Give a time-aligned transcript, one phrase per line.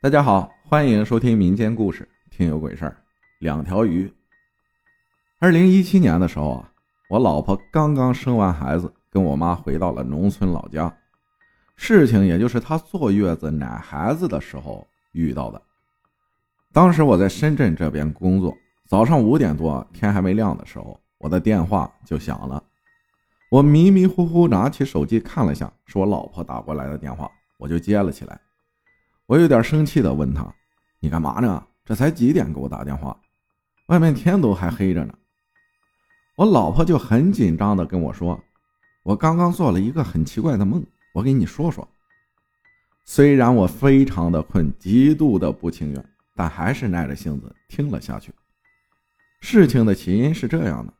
[0.00, 2.96] 大家好，欢迎收听民间故事，听有鬼事儿。
[3.40, 4.08] 两条鱼。
[5.40, 6.72] 二零一七年的时候啊，
[7.10, 10.96] 我老婆刚刚生完孩子，跟我妈回到了农村老家。
[11.74, 15.60] 事情也就是她坐月子奶孩子的时候遇到的。
[16.72, 18.56] 当时我在深圳这边工作，
[18.86, 22.62] 早上五点多，天还没亮的时候，我的电话就响了。
[23.50, 28.40] 我迷迷糊糊拿起手机看了下，是我老婆打过来的电话，我就接了起来。
[29.28, 30.42] 我有点生气的问他
[31.00, 31.62] ：“你干嘛呢？
[31.84, 33.14] 这才几点给我打电话？
[33.88, 35.12] 外面天都还黑着呢。”
[36.34, 38.42] 我老婆就很紧张的跟我说
[39.04, 41.86] ：“我刚刚做了一个很奇怪的梦，我给你说说。”
[43.04, 46.04] 虽然我非常的困，极度的不情愿，
[46.34, 48.32] 但还是耐着性子听了下去。
[49.42, 50.92] 事情的起因是这样的：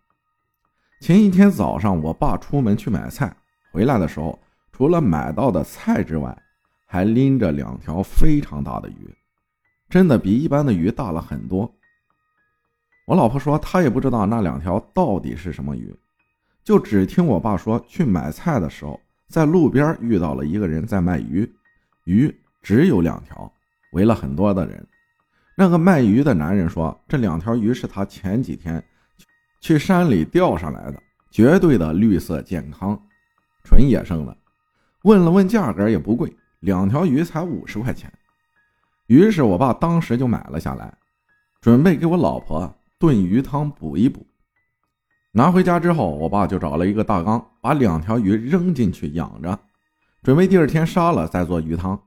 [1.01, 3.35] 前一天早上，我爸出门去买菜，
[3.73, 4.38] 回来的时候，
[4.71, 6.37] 除了买到的菜之外，
[6.91, 9.15] 还拎着两条非常大的鱼，
[9.91, 11.70] 真的比一般的鱼大了很多。
[13.07, 15.95] 我老婆说她也不知道那两条到底是什么鱼，
[16.65, 18.98] 就只听我爸说去买菜的时候，
[19.29, 21.46] 在路边遇到了一个人在卖鱼，
[22.04, 23.52] 鱼只有两条，
[23.93, 24.87] 围了很多的人。
[25.54, 28.82] 那个卖鱼的男人说这两条鱼是他前几天
[29.60, 32.98] 去山里钓上来的，绝对的绿色健康，
[33.63, 34.35] 纯野生的。
[35.02, 36.35] 问了问价格也不贵。
[36.60, 38.12] 两条鱼才五十块钱，
[39.06, 40.92] 于是我爸当时就买了下来，
[41.60, 44.26] 准备给我老婆炖鱼汤补一补。
[45.30, 49.56] 拿回家之后，我爸就找了一个大缸，把两条鱼扔进去养着，
[50.23, 52.01] 准备第二天杀了再做鱼汤。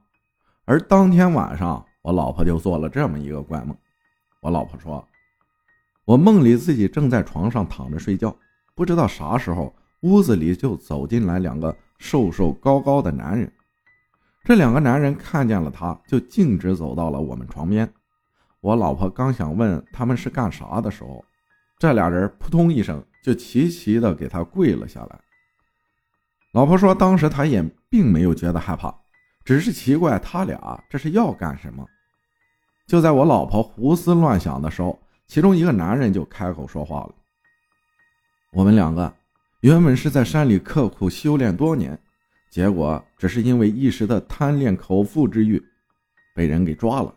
[0.64, 3.74] 而当天晚上，我老婆就做了这么一个怪梦。
[4.40, 5.08] 我老婆说，
[6.04, 8.36] 我梦里自己正在床上躺着睡觉，
[8.74, 13.50] 不知道啥时候屋子里就走进来两个瘦瘦高高的男人。
[14.44, 17.88] 这两个男人看见了他，就径直走到了我们床边。
[18.60, 21.24] 我老婆刚想问他们是干啥的时候，
[21.78, 25.20] 这俩人扑通一声就齐齐的给他跪了下来。
[26.52, 28.92] 老婆说，当时她也并没有觉得害怕，
[29.44, 31.86] 只是奇怪他俩这是要干什么。
[32.86, 37.14] 就在我老婆胡思乱想的时候，其中一个男人就开口说话了
[38.52, 39.12] ：“我们两个
[39.60, 41.96] 原本是在山里刻苦修炼多年。”
[42.52, 45.64] 结果只是因为一时的贪恋口腹之欲，
[46.34, 47.14] 被人给抓了。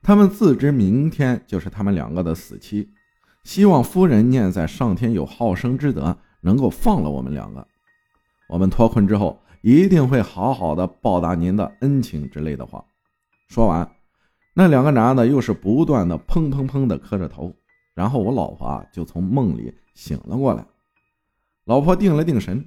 [0.00, 2.88] 他们自知明天就是他们两个的死期，
[3.44, 7.68] 希望夫人念在上天有好生之德，能够放了我们两个。
[8.48, 12.82] 我们脱困之后，一定会好好的报答您的恩情之类的话。
[13.48, 13.86] 说完，
[14.54, 17.54] 那两个男的又是不断的砰砰砰的磕着头，
[17.94, 20.64] 然后我老婆啊就从梦里醒了过来。
[21.66, 22.66] 老婆定了定神。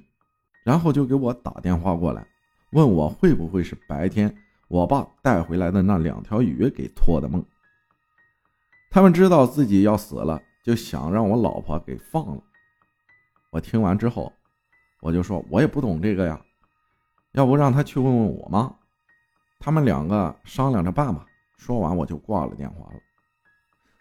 [0.64, 2.26] 然后就给我打电话过来，
[2.70, 4.34] 问我会不会是白天
[4.66, 7.44] 我爸带回来的那两条鱼给托的梦。
[8.90, 12.42] 他们知道自己要死了，就想让我老婆给放了。
[13.50, 14.32] 我听完之后，
[15.00, 16.40] 我就说我也不懂这个呀，
[17.32, 18.74] 要不让他去问问我妈。
[19.60, 21.26] 他们两个商量着办吧。
[21.56, 23.00] 说完我就挂了电话了。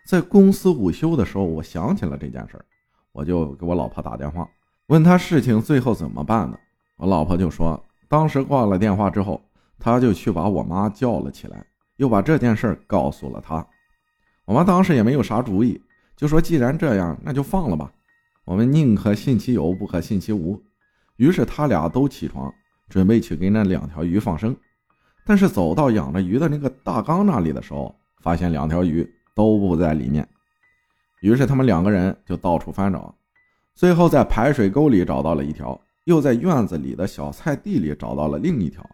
[0.05, 2.65] 在公司午休的时候，我想起了这件事儿，
[3.13, 4.49] 我就给我老婆打电话。
[4.87, 6.59] 问他事情最后怎么办的，
[6.97, 9.41] 我老婆就说，当时挂了电话之后，
[9.79, 13.65] 他就去把我妈叫了起来，又把这件事告诉了他。
[14.45, 15.81] 我妈当时也没有啥主意，
[16.17, 17.91] 就说既然这样，那就放了吧。
[18.45, 20.61] 我们宁可信其有，不可信其无。
[21.15, 22.53] 于是他俩都起床，
[22.89, 24.55] 准备去给那两条鱼放生。
[25.25, 30.27] 但是走到养着鱼的那个大缸那里的时候，发现两条鱼都不在里面。
[31.21, 33.15] 于是他们两个人就到处翻找。
[33.75, 38.87] 最后在排水沟里找到了一条，又在院子里的小菜地里找到了另一条。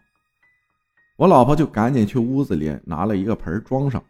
[1.16, 4.02] 我老婆就赶紧去屋子里拿了一个盆装上，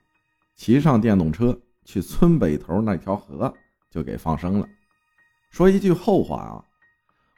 [0.54, 3.53] 骑上电动车去村北头那条河
[3.91, 4.69] 就给放生了。
[5.50, 6.64] 说一句后话啊，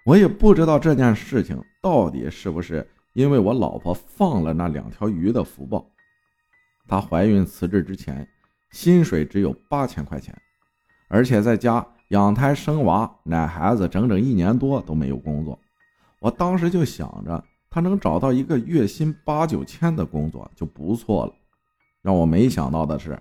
[0.05, 5.91] 我也不知道这件事情到底是不是因为我老婆放了那两条鱼的福报。
[6.87, 8.29] 她怀孕辞职之前，
[8.73, 10.39] 薪水只有八千块钱，
[11.09, 11.87] 而且在家。
[12.13, 15.59] 养胎生娃奶孩子整整一年多都没有工作，
[16.21, 21.33] 我当时就想着他能找到一个月薪八九千的工作就不错了。
[22.03, 23.19] 让我没想到的是，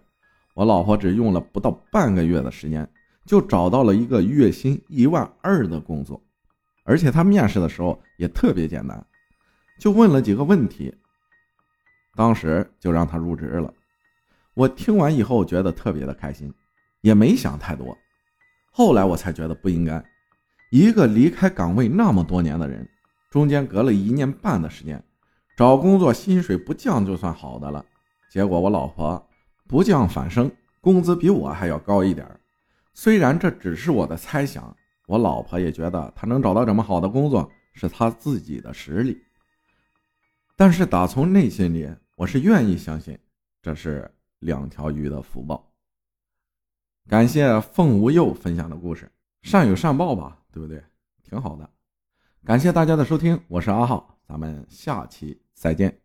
[0.56, 2.86] 我老婆只用了不到半个月的时间
[3.26, 6.22] 就找到了一个月薪一万二的工作，
[6.84, 9.06] 而且她面试的时候也特别简单，
[9.80, 10.94] 就问了几个问题，
[12.14, 13.74] 当时就让她入职了。
[14.54, 16.54] 我听完以后觉得特别的开心，
[17.00, 17.98] 也没想太多。
[18.72, 20.04] 后来我才觉得不应该，
[20.72, 22.88] 一个离开岗位那么多年的人，
[23.30, 25.04] 中间隔了一年半的时间，
[25.58, 27.86] 找工作薪水不降就算好的了，
[28.32, 29.30] 结果我老婆
[29.68, 32.26] 不降反升，工资比我还要高一点。
[32.94, 34.76] 虽然这只是我的猜想，
[35.08, 39.22] 我老婆也觉得她能找到这么好的工作是她自己的实力。
[40.56, 43.18] 但是打从内心里，我是愿意相信
[43.62, 44.10] 这是
[44.40, 45.71] 两条鱼的福报。
[47.08, 49.12] 感谢凤无忧分享的故事，
[49.42, 50.82] 善有善报吧，对不对？
[51.24, 51.70] 挺好的。
[52.44, 56.02] 感谢大家的收听，我是阿浩，咱们下期再见。